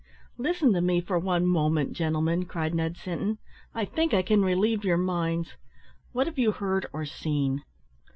"Listen 0.39 0.73
to 0.73 0.81
me 0.81 0.99
for 0.99 1.19
one 1.19 1.45
moment, 1.45 1.93
gentlemen," 1.93 2.45
cried 2.45 2.73
Ned 2.73 2.97
Sinton. 2.97 3.37
"I 3.75 3.85
think 3.85 4.15
I 4.15 4.23
can 4.23 4.41
relieve 4.41 4.83
your 4.83 4.97
minds. 4.97 5.53
What 6.11 6.25
have 6.25 6.39
you 6.39 6.53
heard 6.53 6.87
or 6.91 7.05
seen?" 7.05 7.61